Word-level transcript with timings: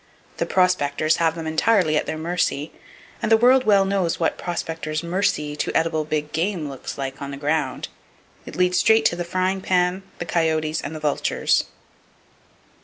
The 0.37 0.47
"prospectors" 0.47 1.17
have 1.17 1.35
them 1.35 1.45
entirely 1.45 1.95
at 1.95 2.07
their 2.07 2.17
mercy, 2.17 2.71
and 3.21 3.31
the 3.31 3.37
world 3.37 3.65
well 3.65 3.85
knows 3.85 4.19
what 4.19 4.35
prospectors' 4.35 5.03
"mercy" 5.03 5.55
to 5.57 5.71
edible 5.77 6.05
big 6.05 6.31
game 6.31 6.67
looks 6.67 6.97
like 6.97 7.21
on 7.21 7.29
the 7.29 7.37
ground. 7.37 7.87
It 8.47 8.55
leads 8.55 8.79
straight 8.79 9.05
to 9.05 9.15
the 9.15 9.23
frying 9.23 9.61
pan, 9.61 10.01
the 10.17 10.25
coyotes 10.25 10.81
and 10.81 10.95
the 10.95 10.99
vultures. 10.99 11.65